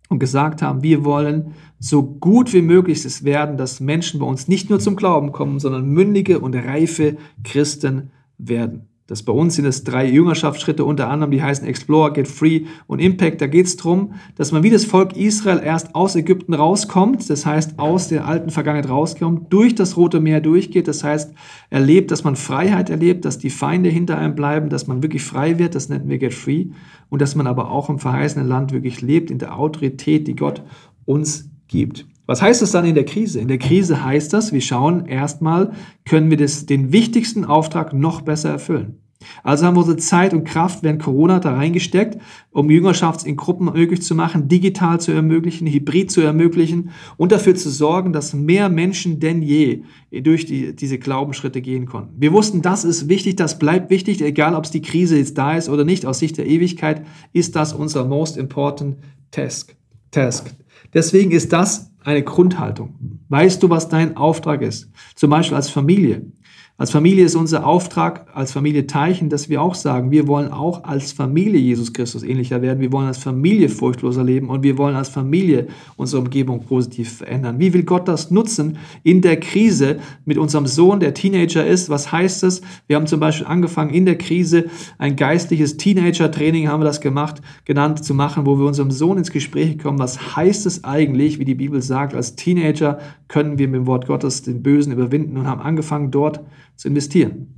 und 0.08 0.18
gesagt 0.18 0.62
haben, 0.62 0.82
wir 0.82 1.04
wollen 1.04 1.54
so 1.78 2.02
gut 2.02 2.52
wie 2.52 2.62
möglich 2.62 3.04
es 3.04 3.24
werden, 3.24 3.56
dass 3.56 3.80
Menschen 3.80 4.20
bei 4.20 4.26
uns 4.26 4.48
nicht 4.48 4.70
nur 4.70 4.80
zum 4.80 4.96
Glauben 4.96 5.32
kommen, 5.32 5.58
sondern 5.58 5.86
mündige 5.86 6.40
und 6.40 6.54
reife 6.54 7.16
Christen 7.42 8.10
werden. 8.38 8.88
Das 9.06 9.22
bei 9.22 9.34
uns 9.34 9.56
sind 9.56 9.66
es 9.66 9.84
drei 9.84 10.06
Jüngerschaftsschritte, 10.06 10.82
unter 10.82 11.10
anderem, 11.10 11.30
die 11.30 11.42
heißen 11.42 11.66
Explore, 11.66 12.10
Get 12.14 12.26
Free 12.26 12.62
und 12.86 13.00
Impact. 13.00 13.42
Da 13.42 13.46
geht 13.46 13.66
es 13.66 13.76
darum, 13.76 14.14
dass 14.36 14.50
man 14.50 14.62
wie 14.62 14.70
das 14.70 14.86
Volk 14.86 15.14
Israel 15.14 15.60
erst 15.62 15.94
aus 15.94 16.16
Ägypten 16.16 16.54
rauskommt, 16.54 17.28
das 17.28 17.44
heißt 17.44 17.78
aus 17.78 18.08
der 18.08 18.26
alten 18.26 18.48
Vergangenheit 18.48 18.88
rauskommt, 18.88 19.52
durch 19.52 19.74
das 19.74 19.98
Rote 19.98 20.20
Meer 20.20 20.40
durchgeht, 20.40 20.88
das 20.88 21.04
heißt 21.04 21.34
erlebt, 21.68 22.12
dass 22.12 22.24
man 22.24 22.34
Freiheit 22.34 22.88
erlebt, 22.88 23.26
dass 23.26 23.36
die 23.36 23.50
Feinde 23.50 23.90
hinter 23.90 24.16
einem 24.16 24.34
bleiben, 24.34 24.70
dass 24.70 24.86
man 24.86 25.02
wirklich 25.02 25.22
frei 25.22 25.58
wird, 25.58 25.74
das 25.74 25.90
nennen 25.90 26.08
wir 26.08 26.16
Get 26.16 26.32
Free, 26.32 26.68
und 27.10 27.20
dass 27.20 27.34
man 27.34 27.46
aber 27.46 27.70
auch 27.70 27.90
im 27.90 27.98
verheißenen 27.98 28.48
Land 28.48 28.72
wirklich 28.72 29.02
lebt, 29.02 29.30
in 29.30 29.38
der 29.38 29.58
Autorität, 29.58 30.26
die 30.28 30.36
Gott 30.36 30.62
uns 31.04 31.50
gibt. 31.74 32.06
Was 32.26 32.40
heißt 32.40 32.62
das 32.62 32.70
dann 32.70 32.86
in 32.86 32.94
der 32.94 33.04
Krise? 33.04 33.40
In 33.40 33.48
der 33.48 33.58
Krise 33.58 34.04
heißt 34.04 34.32
das, 34.32 34.52
wir 34.52 34.60
schauen 34.60 35.06
erstmal, 35.06 35.72
können 36.06 36.30
wir 36.30 36.38
das, 36.38 36.66
den 36.66 36.92
wichtigsten 36.92 37.44
Auftrag 37.44 37.92
noch 37.92 38.22
besser 38.22 38.48
erfüllen. 38.48 39.00
Also 39.42 39.66
haben 39.66 39.74
wir 39.74 39.80
unsere 39.80 39.96
Zeit 39.96 40.34
und 40.34 40.44
Kraft 40.44 40.82
während 40.82 41.02
Corona 41.02 41.40
da 41.40 41.54
reingesteckt, 41.54 42.18
um 42.50 42.70
Jüngerschaft 42.70 43.26
in 43.26 43.36
Gruppen 43.36 43.72
möglich 43.72 44.02
zu 44.02 44.14
machen, 44.14 44.48
digital 44.48 45.00
zu 45.00 45.12
ermöglichen, 45.12 45.66
hybrid 45.66 46.10
zu 46.10 46.20
ermöglichen 46.20 46.90
und 47.16 47.32
dafür 47.32 47.54
zu 47.54 47.70
sorgen, 47.70 48.12
dass 48.12 48.34
mehr 48.34 48.68
Menschen 48.68 49.20
denn 49.20 49.42
je 49.42 49.82
durch 50.12 50.46
die, 50.46 50.76
diese 50.76 50.98
Glaubensschritte 50.98 51.60
gehen 51.62 51.86
konnten. 51.86 52.14
Wir 52.20 52.32
wussten, 52.32 52.62
das 52.62 52.84
ist 52.84 53.08
wichtig, 53.08 53.36
das 53.36 53.58
bleibt 53.58 53.90
wichtig, 53.90 54.22
egal 54.22 54.54
ob 54.54 54.64
es 54.64 54.70
die 54.70 54.82
Krise 54.82 55.16
jetzt 55.16 55.38
da 55.38 55.56
ist 55.56 55.68
oder 55.68 55.84
nicht, 55.84 56.06
aus 56.06 56.18
Sicht 56.18 56.36
der 56.36 56.46
Ewigkeit 56.46 57.04
ist 57.32 57.56
das 57.56 57.72
unser 57.72 58.04
most 58.04 58.36
important 58.36 58.96
task. 59.30 59.74
task. 60.10 60.54
Deswegen 60.94 61.32
ist 61.32 61.52
das 61.52 61.90
eine 62.04 62.22
Grundhaltung. 62.22 63.20
Weißt 63.28 63.62
du, 63.62 63.70
was 63.70 63.88
dein 63.88 64.16
Auftrag 64.16 64.62
ist? 64.62 64.90
Zum 65.16 65.30
Beispiel 65.30 65.56
als 65.56 65.70
Familie. 65.70 66.26
Als 66.76 66.90
Familie 66.90 67.24
ist 67.24 67.36
unser 67.36 67.64
Auftrag, 67.68 68.26
als 68.34 68.50
Familie 68.50 68.88
Teichen, 68.88 69.28
dass 69.28 69.48
wir 69.48 69.62
auch 69.62 69.76
sagen, 69.76 70.10
wir 70.10 70.26
wollen 70.26 70.50
auch 70.50 70.82
als 70.82 71.12
Familie 71.12 71.60
Jesus 71.60 71.92
Christus 71.92 72.24
ähnlicher 72.24 72.62
werden. 72.62 72.80
Wir 72.80 72.90
wollen 72.90 73.06
als 73.06 73.18
Familie 73.18 73.68
furchtloser 73.68 74.24
leben 74.24 74.50
und 74.50 74.64
wir 74.64 74.76
wollen 74.76 74.96
als 74.96 75.08
Familie 75.08 75.68
unsere 75.94 76.22
Umgebung 76.22 76.64
positiv 76.64 77.18
verändern. 77.18 77.60
Wie 77.60 77.72
will 77.72 77.84
Gott 77.84 78.08
das 78.08 78.32
nutzen 78.32 78.78
in 79.04 79.20
der 79.20 79.38
Krise 79.38 80.00
mit 80.24 80.36
unserem 80.36 80.66
Sohn, 80.66 80.98
der 80.98 81.14
Teenager 81.14 81.64
ist? 81.64 81.90
Was 81.90 82.10
heißt 82.10 82.42
das? 82.42 82.60
Wir 82.88 82.96
haben 82.96 83.06
zum 83.06 83.20
Beispiel 83.20 83.46
angefangen, 83.46 83.94
in 83.94 84.04
der 84.04 84.18
Krise 84.18 84.64
ein 84.98 85.14
geistliches 85.14 85.76
Teenager-Training, 85.76 86.66
haben 86.66 86.80
wir 86.80 86.86
das 86.86 87.00
gemacht, 87.00 87.40
genannt, 87.66 88.04
zu 88.04 88.14
machen, 88.14 88.46
wo 88.46 88.58
wir 88.58 88.66
unserem 88.66 88.90
Sohn 88.90 89.18
ins 89.18 89.30
Gespräch 89.30 89.78
kommen. 89.78 90.00
Was 90.00 90.34
heißt 90.34 90.66
es 90.66 90.82
eigentlich, 90.82 91.38
wie 91.38 91.44
die 91.44 91.54
Bibel 91.54 91.80
sagt, 91.80 92.16
als 92.16 92.34
Teenager 92.34 92.98
können 93.28 93.58
wir 93.58 93.68
mit 93.68 93.76
dem 93.76 93.86
Wort 93.86 94.08
Gottes 94.08 94.42
den 94.42 94.64
Bösen 94.64 94.92
überwinden 94.92 95.36
und 95.36 95.46
haben 95.46 95.60
angefangen, 95.60 96.10
dort 96.10 96.40
zu 96.76 96.88
investieren. 96.88 97.48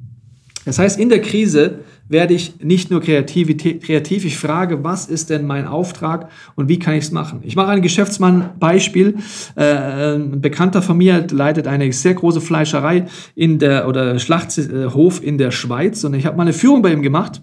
Das 0.66 0.80
heißt, 0.80 0.98
in 0.98 1.08
der 1.08 1.20
Krise 1.22 1.78
werde 2.08 2.34
ich 2.34 2.60
nicht 2.60 2.90
nur 2.90 3.00
kreativ, 3.00 4.24
ich 4.24 4.38
frage, 4.38 4.82
was 4.82 5.06
ist 5.06 5.30
denn 5.30 5.46
mein 5.46 5.66
Auftrag 5.66 6.28
und 6.56 6.68
wie 6.68 6.78
kann 6.78 6.94
ich 6.94 7.04
es 7.04 7.12
machen? 7.12 7.40
Ich 7.42 7.54
mache 7.54 7.68
ein 7.68 7.82
Geschäftsmann-Beispiel. 7.82 9.16
Äh, 9.54 10.14
ein 10.16 10.40
Bekannter 10.40 10.82
von 10.82 10.98
mir 10.98 11.26
leitet 11.30 11.68
eine 11.68 11.92
sehr 11.92 12.14
große 12.14 12.40
Fleischerei 12.40 13.06
in 13.36 13.60
der 13.60 13.88
oder 13.88 14.18
Schlachthof 14.18 15.22
in 15.22 15.38
der 15.38 15.52
Schweiz 15.52 16.02
und 16.02 16.14
ich 16.14 16.26
habe 16.26 16.36
mal 16.36 16.42
eine 16.42 16.52
Führung 16.52 16.82
bei 16.82 16.92
ihm 16.92 17.02
gemacht 17.02 17.42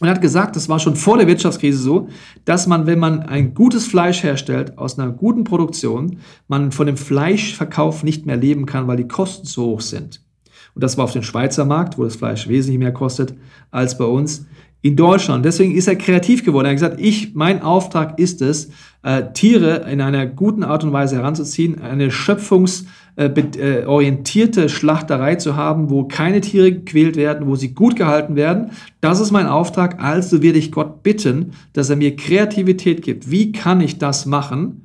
Und 0.00 0.08
er 0.08 0.14
hat 0.14 0.22
gesagt, 0.22 0.54
das 0.54 0.68
war 0.68 0.78
schon 0.78 0.96
vor 0.96 1.18
der 1.18 1.26
Wirtschaftskrise 1.26 1.78
so, 1.78 2.08
dass 2.44 2.68
man, 2.68 2.86
wenn 2.86 3.00
man 3.00 3.22
ein 3.22 3.54
gutes 3.54 3.86
Fleisch 3.86 4.22
herstellt 4.22 4.78
aus 4.78 4.96
einer 4.96 5.10
guten 5.10 5.42
Produktion, 5.42 6.18
man 6.46 6.70
von 6.70 6.86
dem 6.86 6.96
Fleischverkauf 6.96 8.04
nicht 8.04 8.26
mehr 8.26 8.36
leben 8.36 8.64
kann, 8.64 8.86
weil 8.86 8.96
die 8.96 9.08
Kosten 9.08 9.46
so 9.46 9.66
hoch 9.66 9.80
sind. 9.80 10.23
Und 10.74 10.82
das 10.82 10.98
war 10.98 11.04
auf 11.04 11.12
dem 11.12 11.22
Schweizer 11.22 11.64
Markt, 11.64 11.98
wo 11.98 12.04
das 12.04 12.16
Fleisch 12.16 12.48
wesentlich 12.48 12.78
mehr 12.78 12.92
kostet 12.92 13.34
als 13.70 13.96
bei 13.96 14.04
uns 14.04 14.46
in 14.84 14.94
Deutschland. 14.96 15.44
Deswegen 15.46 15.74
ist 15.74 15.88
er 15.88 15.96
kreativ 15.96 16.44
geworden. 16.44 16.66
Er 16.66 16.72
hat 16.72 16.76
gesagt, 16.76 17.00
ich, 17.00 17.34
mein 17.34 17.62
Auftrag 17.62 18.18
ist 18.18 18.42
es, 18.42 18.68
äh, 19.02 19.32
Tiere 19.32 19.90
in 19.90 20.02
einer 20.02 20.26
guten 20.26 20.62
Art 20.62 20.84
und 20.84 20.92
Weise 20.92 21.16
heranzuziehen, 21.16 21.80
eine 21.80 22.10
schöpfungsorientierte 22.10 24.64
äh, 24.64 24.68
Schlachterei 24.68 25.36
zu 25.36 25.56
haben, 25.56 25.88
wo 25.88 26.04
keine 26.04 26.42
Tiere 26.42 26.70
gequält 26.70 27.16
werden, 27.16 27.46
wo 27.46 27.56
sie 27.56 27.72
gut 27.72 27.96
gehalten 27.96 28.36
werden. 28.36 28.72
Das 29.00 29.20
ist 29.20 29.30
mein 29.30 29.46
Auftrag. 29.46 30.02
Also 30.02 30.42
werde 30.42 30.58
ich 30.58 30.70
Gott 30.70 31.02
bitten, 31.02 31.52
dass 31.72 31.88
er 31.88 31.96
mir 31.96 32.14
Kreativität 32.14 33.00
gibt. 33.00 33.30
Wie 33.30 33.52
kann 33.52 33.80
ich 33.80 33.96
das 33.96 34.26
machen 34.26 34.82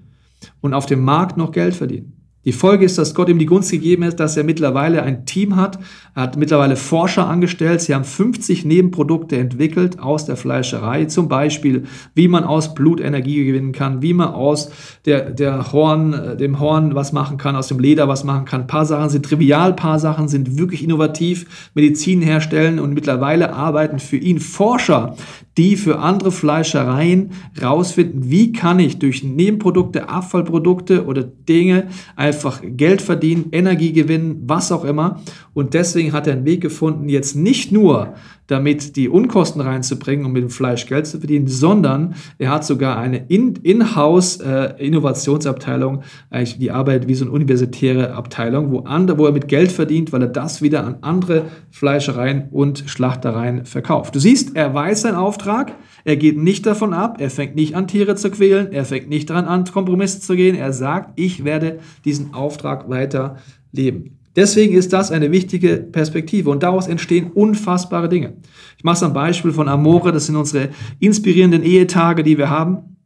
und 0.61 0.73
auf 0.73 0.85
dem 0.85 1.03
Markt 1.03 1.35
noch 1.35 1.51
Geld 1.51 1.75
verdienen? 1.75 2.18
Die 2.45 2.53
Folge 2.53 2.85
ist, 2.85 2.97
dass 2.97 3.13
Gott 3.13 3.27
ihm 3.27 3.37
die 3.37 3.45
Gunst 3.45 3.69
gegeben 3.69 4.03
ist, 4.03 4.17
dass 4.17 4.37
er 4.37 4.45
mittlerweile 4.45 5.03
ein 5.03 5.25
Team 5.25 5.57
hat. 5.57 5.77
Er 6.15 6.23
hat 6.23 6.37
mittlerweile 6.37 6.77
Forscher 6.77 7.27
angestellt. 7.27 7.81
Sie 7.81 7.93
haben 7.93 8.05
50 8.05 8.63
Nebenprodukte 8.63 9.35
entwickelt 9.35 9.99
aus 9.99 10.25
der 10.25 10.37
Fleischerei. 10.37 11.03
Zum 11.05 11.27
Beispiel, 11.27 11.83
wie 12.15 12.29
man 12.29 12.45
aus 12.45 12.73
Blut 12.73 13.01
Energie 13.01 13.43
gewinnen 13.43 13.73
kann, 13.73 14.01
wie 14.01 14.13
man 14.13 14.29
aus 14.29 14.71
der, 15.05 15.31
der 15.31 15.73
Horn, 15.73 16.13
äh, 16.13 16.37
dem 16.37 16.61
Horn 16.61 16.95
was 16.95 17.11
machen 17.11 17.37
kann, 17.37 17.57
aus 17.57 17.67
dem 17.67 17.79
Leder 17.79 18.07
was 18.07 18.23
machen 18.23 18.45
kann. 18.45 18.61
Ein 18.61 18.67
paar 18.67 18.85
Sachen 18.85 19.09
sind 19.09 19.25
trivial, 19.25 19.71
ein 19.71 19.75
paar 19.75 19.99
Sachen 19.99 20.29
sind 20.29 20.57
wirklich 20.57 20.81
innovativ. 20.81 21.69
Medizin 21.73 22.21
herstellen 22.21 22.79
und 22.79 22.93
mittlerweile 22.93 23.53
arbeiten 23.53 23.99
für 23.99 24.17
ihn 24.17 24.39
Forscher, 24.39 25.17
die 25.57 25.75
für 25.75 25.99
andere 25.99 26.31
Fleischereien 26.31 27.31
rausfinden, 27.61 28.29
wie 28.29 28.51
kann 28.53 28.79
ich 28.79 28.99
durch 28.99 29.23
Nebenprodukte, 29.23 30.07
Abfallprodukte 30.07 31.05
oder 31.05 31.23
Dinge 31.23 31.87
einfach 32.15 32.61
Geld 32.63 33.01
verdienen, 33.01 33.47
Energie 33.51 33.91
gewinnen, 33.91 34.43
was 34.45 34.71
auch 34.71 34.85
immer. 34.85 35.21
Und 35.53 35.73
deswegen 35.73 36.13
hat 36.13 36.27
er 36.27 36.33
einen 36.33 36.45
Weg 36.45 36.61
gefunden, 36.61 37.09
jetzt 37.09 37.35
nicht 37.35 37.71
nur 37.71 38.13
damit 38.49 38.95
die 38.95 39.09
Unkosten 39.09 39.61
reinzubringen, 39.61 40.25
um 40.25 40.31
mit 40.31 40.41
dem 40.41 40.49
Fleisch 40.49 40.87
Geld 40.87 41.05
zu 41.05 41.19
verdienen, 41.19 41.45
sondern 41.47 42.15
er 42.39 42.49
hat 42.49 42.65
sogar 42.65 42.97
eine 42.97 43.27
In-house-Innovationsabteilung, 43.27 46.01
eigentlich 46.31 46.57
die 46.57 46.71
arbeitet 46.71 47.07
wie 47.07 47.13
so 47.13 47.25
eine 47.25 47.31
universitäre 47.31 48.13
Abteilung, 48.13 48.71
wo, 48.71 48.79
andere, 48.79 49.19
wo 49.19 49.27
er 49.27 49.33
mit 49.33 49.47
Geld 49.47 49.71
verdient, 49.71 50.11
weil 50.11 50.23
er 50.23 50.29
das 50.29 50.63
wieder 50.63 50.83
an 50.83 50.97
andere 51.01 51.45
Fleischereien 51.69 52.47
und 52.49 52.85
Schlachtereien 52.87 53.65
verkauft. 53.65 54.15
Du 54.15 54.19
siehst, 54.19 54.55
er 54.55 54.73
weiß 54.73 55.01
seinen 55.01 55.15
Auftrag, 55.15 55.75
er 56.03 56.17
geht 56.17 56.37
nicht 56.37 56.65
davon 56.65 56.93
ab, 56.93 57.21
er 57.21 57.29
fängt 57.29 57.55
nicht 57.55 57.75
an, 57.75 57.87
Tiere 57.87 58.15
zu 58.15 58.31
quälen, 58.31 58.71
er 58.71 58.85
fängt 58.85 59.09
nicht 59.09 59.29
daran 59.29 59.45
an, 59.45 59.65
Kompromisse 59.65 60.21
zu 60.21 60.35
gehen, 60.35 60.55
er 60.55 60.73
sagt, 60.73 61.19
ich 61.19 61.45
werde 61.45 61.77
diesen 62.03 62.33
Auftrag 62.33 62.89
weiter 62.89 63.35
leben. 63.71 64.18
Deswegen 64.39 64.73
ist 64.73 64.93
das 64.93 65.11
eine 65.11 65.33
wichtige 65.33 65.75
Perspektive 65.75 66.49
und 66.49 66.63
daraus 66.63 66.87
entstehen 66.87 67.29
unfassbare 67.29 68.07
Dinge. 68.07 68.37
Ich 68.77 68.85
mache 68.85 68.95
es 68.95 69.03
am 69.03 69.11
Beispiel 69.11 69.51
von 69.51 69.67
Amore, 69.67 70.13
das 70.13 70.27
sind 70.27 70.37
unsere 70.37 70.69
inspirierenden 71.01 71.61
Ehetage, 71.61 72.23
die 72.23 72.37
wir 72.37 72.49
haben. 72.49 72.98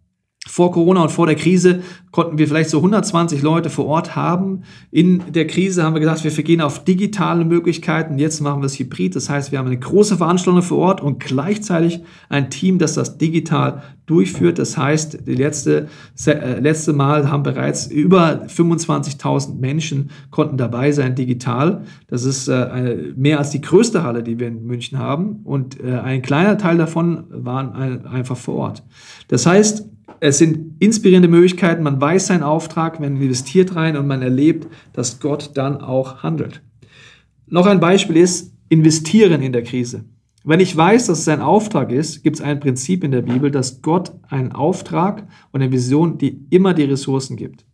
Vor 0.46 0.72
Corona 0.72 1.04
und 1.04 1.10
vor 1.10 1.26
der 1.26 1.36
Krise 1.36 1.84
konnten 2.12 2.38
wir 2.38 2.48
vielleicht 2.48 2.70
so 2.70 2.78
120 2.78 3.42
Leute 3.42 3.70
vor 3.70 3.86
Ort 3.86 4.16
haben. 4.16 4.64
In 4.92 5.24
der 5.32 5.48
Krise 5.48 5.84
haben 5.84 5.94
wir 5.94 6.02
gesagt, 6.02 6.26
wir 6.26 6.32
vergehen 6.32 6.60
auf 6.60 6.84
digitale 6.84 7.46
Möglichkeiten. 7.46 8.20
Jetzt 8.20 8.42
machen 8.42 8.62
wir 8.62 8.66
es 8.66 8.78
hybrid. 8.78 9.16
Das 9.16 9.30
heißt, 9.30 9.54
wir 9.54 9.60
haben 9.60 9.68
eine 9.68 9.80
große 9.80 10.18
Veranstaltung 10.18 10.62
vor 10.62 10.80
Ort 10.80 11.02
und 11.02 11.22
gleichzeitig 11.22 12.02
ein 12.28 12.50
Team, 12.50 12.78
das 12.78 12.94
das 12.94 13.18
digital 13.18 13.84
durchführt. 14.06 14.60
Das 14.60 14.78
heißt, 14.78 15.26
die 15.26 15.36
letzte, 15.36 15.88
äh, 16.26 16.60
letzte 16.60 16.92
Mal 16.92 17.32
haben 17.32 17.44
bereits 17.44 17.88
über 17.88 18.46
25.000 18.48 19.60
Menschen 19.60 20.12
konnten 20.30 20.58
dabei 20.58 20.92
sein 20.92 21.16
digital. 21.16 21.84
Das 22.08 22.26
ist 22.26 22.50
äh, 22.50 22.54
eine, 22.54 23.14
mehr 23.16 23.40
als 23.40 23.52
die 23.52 23.62
größte 23.62 24.04
Halle, 24.04 24.24
die 24.24 24.40
wir 24.40 24.50
in 24.50 24.66
München 24.66 25.00
haben. 25.00 25.40
Und 25.46 25.82
äh, 25.82 26.00
ein 26.00 26.22
kleiner 26.22 26.58
Teil 26.58 26.78
davon 26.78 27.24
waren 27.30 27.72
ein, 27.72 28.06
einfach 28.06 28.36
vor 28.38 28.56
Ort. 28.56 28.84
Das 29.30 29.46
heißt, 29.46 29.93
es 30.20 30.38
sind 30.38 30.82
inspirierende 30.82 31.28
Möglichkeiten, 31.28 31.84
man 31.84 32.00
weiß 32.00 32.28
seinen 32.28 32.44
Auftrag, 32.44 33.00
man 33.00 33.22
investiert 33.22 33.76
rein 33.76 33.98
und 33.98 34.08
man 34.08 34.22
erlebt, 34.22 34.68
dass 34.94 35.20
Gott 35.20 35.52
dann 35.56 35.82
auch 35.82 36.24
handelt. 36.24 36.62
Noch 37.48 37.66
ein 37.66 37.80
Beispiel 37.80 38.18
ist 38.18 38.54
investieren 38.70 39.42
in 39.42 39.54
der 39.54 39.64
Krise. 39.64 40.06
Wenn 40.46 40.60
ich 40.60 40.76
weiß, 40.76 41.08
dass 41.08 41.20
es 41.20 41.28
ein 41.28 41.42
Auftrag 41.42 41.92
ist, 41.92 42.24
gibt 42.24 42.38
es 42.38 42.42
ein 42.42 42.60
Prinzip 42.60 43.04
in 43.04 43.12
der 43.12 43.22
Bibel, 43.22 43.50
dass 43.50 43.82
Gott 43.82 44.12
einen 44.28 44.52
Auftrag 44.52 45.28
und 45.52 45.62
eine 45.62 45.72
Vision, 45.72 46.18
die 46.18 46.46
immer 46.50 46.74
die 46.74 46.84
Ressourcen 46.84 47.38
gibt. 47.38 47.66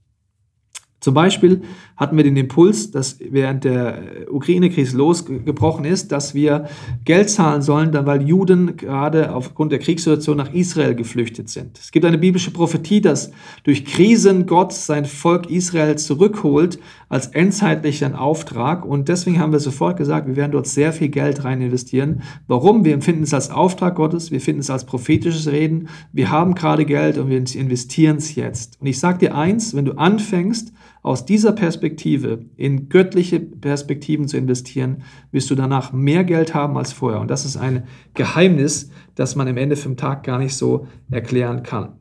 Zum 1.00 1.13
Beispiel 1.13 1.62
hatten 1.96 2.18
wir 2.18 2.24
den 2.24 2.36
Impuls, 2.36 2.91
dass 2.91 3.20
während 3.20 3.63
der 3.63 4.27
Ukraine-Krise 4.32 4.98
losgebrochen 4.98 5.86
ist, 5.86 6.12
dass 6.12 6.34
wir 6.34 6.68
Geld 7.06 7.29
zahlen 7.29 7.62
sollen, 7.62 7.94
weil 8.06 8.22
Juden 8.22 8.75
gerade 8.75 9.34
aufgrund 9.34 9.72
der 9.72 9.79
Kriegssituation 9.79 10.38
nach 10.38 10.53
Israel 10.53 10.96
geflüchtet 10.96 11.50
sind. 11.50 11.77
Es 11.79 11.91
gibt 11.91 12.06
eine 12.06 12.18
biblische 12.18 12.51
Prophetie, 12.51 13.01
dass 13.01 13.32
durch 13.63 13.86
Krisen 13.86 14.46
Gott 14.46 14.74
sein 14.74 15.06
Volk 15.06 15.50
Israel 15.50 15.98
zurückholt 15.98 16.79
als 17.08 17.27
endzeitlichen 17.27 18.13
Auftrag. 18.13 18.86
Und 18.86 19.10
deswegen 19.10 19.39
haben 19.39 19.51
wir 19.51 19.60
sofort 19.60 19.98
gesagt, 19.98 20.27
wir 20.27 20.36
werden 20.36 20.51
dort 20.51 20.68
sehr 20.68 20.94
viel 20.94 21.10
Geld 21.10 21.44
rein 21.44 21.62
investieren. 21.62 22.22
Warum? 22.48 22.86
Wir 22.86 22.94
empfinden 22.94 23.24
es 23.24 23.34
als 23.34 23.50
Auftrag 23.50 23.96
Gottes, 23.96 24.32
wir 24.32 24.41
finden 24.41 24.62
es 24.62 24.70
als 24.70 24.86
prophetisches 24.86 25.48
Reden. 25.48 25.88
Wir 26.13 26.29
haben 26.29 26.56
gerade 26.56 26.86
Geld 26.86 27.18
und 27.18 27.29
wir 27.29 27.38
investieren 27.38 28.18
es 28.18 28.36
jetzt. 28.36 28.79
Und 28.79 28.88
ich 28.88 29.00
sage 29.00 29.20
dir 29.20 29.36
eins, 29.36 29.75
wenn 29.75 29.86
du 29.86 29.94
anfängst, 29.94 30.72
aus 31.10 31.25
dieser 31.25 31.54
Perspektive 31.54 32.46
in 32.56 32.88
göttliche 32.88 33.39
Perspektiven 33.39 34.28
zu 34.28 34.38
investieren, 34.38 35.01
wirst 35.32 35.50
du 35.50 35.56
danach 35.56 35.92
mehr 35.92 36.24
Geld 36.24 36.54
haben 36.54 36.78
als 36.78 36.94
vorher. 36.94 37.20
Und 37.20 37.32
das 37.32 37.46
ist 37.46 37.58
ein 37.58 37.88
Geheimnis, 38.13 38.92
das 39.16 39.36
man 39.36 39.48
im 39.48 39.58
Ende 39.58 39.75
vom 39.75 39.98
Tag 39.98 40.22
gar 40.22 40.38
nicht 40.38 40.56
so 40.56 40.86
erklären 41.10 41.63
kann. 41.63 41.94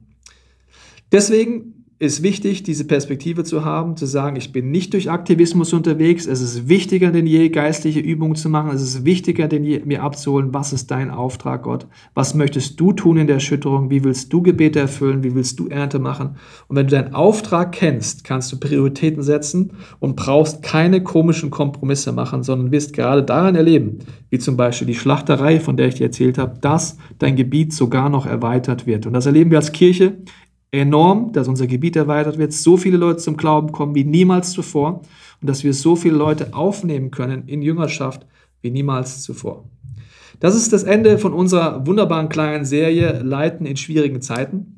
Deswegen 1.11 1.78
ist 2.01 2.23
wichtig, 2.23 2.63
diese 2.63 2.85
Perspektive 2.85 3.43
zu 3.43 3.65
haben, 3.65 3.97
zu 3.97 4.07
sagen, 4.07 4.37
ich 4.37 4.53
bin 4.53 4.71
nicht 4.71 4.93
durch 4.93 5.11
Aktivismus 5.11 5.73
unterwegs. 5.73 6.27
Es 6.27 6.41
ist 6.41 6.69
wichtiger 6.69 7.11
denn 7.11 7.27
je, 7.27 7.49
geistliche 7.49 7.99
Übungen 7.99 8.37
zu 8.37 8.49
machen. 8.49 8.71
Es 8.71 8.83
ist 8.83 9.05
wichtiger 9.05 9.49
denn 9.49 9.65
je, 9.65 9.81
mir 9.85 10.05
abzuholen, 10.05 10.55
was 10.55 10.73
ist 10.73 10.93
dein 10.93 11.11
Auftrag, 11.11 11.65
Gott? 11.65 11.89
Was 12.15 12.35
möchtest 12.35 12.79
du 12.79 12.93
tun 12.93 13.17
in 13.17 13.27
der 13.27 13.37
Erschütterung? 13.37 13.91
Wie 13.91 14.05
willst 14.05 14.33
du 14.33 14.43
Gebete 14.43 14.79
erfüllen? 14.79 15.25
Wie 15.25 15.35
willst 15.35 15.59
du 15.59 15.67
Ernte 15.67 15.99
machen? 15.99 16.37
Und 16.69 16.77
wenn 16.77 16.87
du 16.87 16.95
deinen 16.95 17.15
Auftrag 17.15 17.73
kennst, 17.73 18.23
kannst 18.23 18.53
du 18.53 18.61
Prioritäten 18.61 19.25
setzen 19.25 19.73
und 19.99 20.15
brauchst 20.15 20.63
keine 20.63 21.03
komischen 21.03 21.51
Kompromisse 21.51 22.13
machen, 22.13 22.45
sondern 22.45 22.71
wirst 22.71 22.93
gerade 22.93 23.25
daran 23.25 23.57
erleben, 23.57 23.99
wie 24.31 24.39
zum 24.39 24.57
Beispiel 24.57 24.87
die 24.87 24.95
Schlachterei, 24.95 25.59
von 25.59 25.77
der 25.77 25.89
ich 25.89 25.97
dir 25.97 26.07
erzählt 26.07 26.39
habe, 26.39 26.61
dass 26.61 26.97
dein 27.19 27.35
Gebiet 27.35 27.73
sogar 27.73 28.09
noch 28.09 28.25
erweitert 28.25 28.87
wird. 28.87 29.07
Und 29.07 29.15
das 29.15 29.27
erleben 29.27 29.51
wir 29.51 29.59
als 29.59 29.73
Kirche 29.73 30.19
enorm, 30.71 31.33
dass 31.33 31.49
unser 31.49 31.67
Gebiet 31.67 31.97
erweitert 31.97 32.39
wird, 32.39 32.53
so 32.53 32.77
viele 32.77 32.97
Leute 32.97 33.19
zum 33.19 33.37
Glauben 33.37 33.73
kommen 33.73 33.95
wie 33.95 34.05
niemals 34.05 34.53
zuvor 34.53 35.03
und 35.41 35.49
dass 35.49 35.65
wir 35.65 35.73
so 35.73 35.97
viele 35.97 36.17
Leute 36.17 36.55
aufnehmen 36.55 37.11
können 37.11 37.47
in 37.47 37.63
Jüngerschaft 37.63 38.27
wie 38.61 38.71
niemals 38.71 39.23
zuvor. 39.23 39.65
Das 40.41 40.55
ist 40.55 40.73
das 40.73 40.85
Ende 40.85 41.19
von 41.19 41.33
unserer 41.33 41.87
wunderbaren 41.87 42.29
kleinen 42.29 42.65
Serie 42.65 43.23
Leiten 43.23 43.67
in 43.67 43.77
schwierigen 43.77 44.21
Zeiten. 44.21 44.78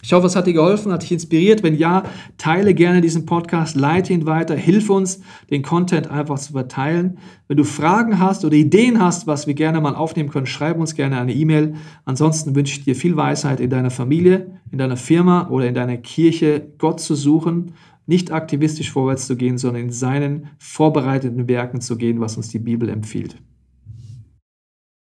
Ich 0.00 0.12
hoffe, 0.12 0.28
es 0.28 0.36
hat 0.36 0.46
dir 0.46 0.52
geholfen, 0.52 0.92
hat 0.92 1.02
dich 1.02 1.10
inspiriert. 1.10 1.64
Wenn 1.64 1.76
ja, 1.76 2.04
teile 2.36 2.72
gerne 2.72 3.00
diesen 3.00 3.26
Podcast, 3.26 3.74
leite 3.74 4.12
ihn 4.12 4.26
weiter, 4.26 4.54
hilf 4.54 4.90
uns, 4.90 5.20
den 5.50 5.62
Content 5.62 6.08
einfach 6.08 6.38
zu 6.38 6.52
verteilen. 6.52 7.18
Wenn 7.48 7.56
du 7.56 7.64
Fragen 7.64 8.20
hast 8.20 8.44
oder 8.44 8.54
Ideen 8.54 9.02
hast, 9.02 9.26
was 9.26 9.48
wir 9.48 9.54
gerne 9.54 9.80
mal 9.80 9.96
aufnehmen 9.96 10.30
können, 10.30 10.46
schreib 10.46 10.78
uns 10.78 10.94
gerne 10.94 11.20
eine 11.20 11.34
E-Mail. 11.34 11.74
Ansonsten 12.04 12.54
wünsche 12.54 12.78
ich 12.78 12.84
dir 12.84 12.94
viel 12.94 13.16
Weisheit 13.16 13.58
in 13.58 13.70
deiner 13.70 13.90
Familie, 13.90 14.52
in 14.70 14.78
deiner 14.78 14.96
Firma 14.96 15.48
oder 15.48 15.66
in 15.66 15.74
deiner 15.74 15.96
Kirche, 15.96 16.68
Gott 16.78 17.00
zu 17.00 17.16
suchen, 17.16 17.72
nicht 18.06 18.30
aktivistisch 18.30 18.92
vorwärts 18.92 19.26
zu 19.26 19.36
gehen, 19.36 19.58
sondern 19.58 19.82
in 19.84 19.90
seinen 19.90 20.48
vorbereiteten 20.58 21.48
Werken 21.48 21.80
zu 21.80 21.96
gehen, 21.96 22.20
was 22.20 22.36
uns 22.36 22.48
die 22.48 22.60
Bibel 22.60 22.88
empfiehlt. 22.88 23.36